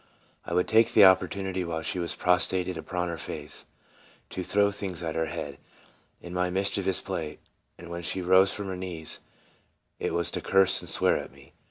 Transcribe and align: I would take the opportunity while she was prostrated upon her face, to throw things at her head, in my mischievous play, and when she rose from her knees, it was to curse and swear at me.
I 0.47 0.55
would 0.55 0.67
take 0.67 0.93
the 0.93 1.05
opportunity 1.05 1.63
while 1.63 1.83
she 1.83 1.99
was 1.99 2.15
prostrated 2.15 2.75
upon 2.75 3.07
her 3.07 3.19
face, 3.19 3.67
to 4.31 4.43
throw 4.43 4.71
things 4.71 5.03
at 5.03 5.13
her 5.13 5.27
head, 5.27 5.59
in 6.23 6.33
my 6.33 6.49
mischievous 6.49 6.99
play, 6.99 7.37
and 7.77 7.87
when 7.87 8.01
she 8.01 8.19
rose 8.19 8.51
from 8.51 8.65
her 8.69 8.75
knees, 8.75 9.19
it 9.99 10.15
was 10.15 10.31
to 10.31 10.41
curse 10.41 10.81
and 10.81 10.89
swear 10.89 11.17
at 11.19 11.31
me. 11.31 11.53